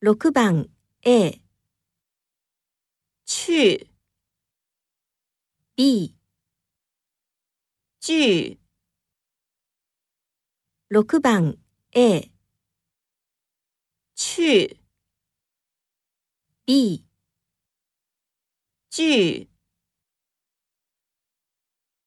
[0.00, 0.68] 6番
[1.04, 1.42] A、
[3.26, 3.90] 去、
[5.74, 6.14] B、
[8.00, 8.60] 聚、
[10.88, 11.58] 6番
[11.96, 12.30] A、
[14.14, 14.80] 去、
[16.64, 17.04] B、
[18.90, 19.57] 聚。